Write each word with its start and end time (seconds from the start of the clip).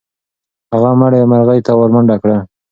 هغه 0.71 0.91
مړې 0.99 1.21
مرغۍ 1.31 1.59
ته 1.65 1.71
ورمنډه 1.79 2.15
کړه. 2.21 2.37